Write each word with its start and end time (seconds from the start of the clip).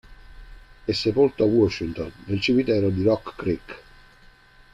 È 0.83 0.91
sepolto 0.93 1.43
a 1.43 1.45
Washington 1.45 2.11
nel 2.25 2.41
Cimitero 2.41 2.89
di 2.89 3.03
Rock 3.03 3.35
Creek. 3.35 3.83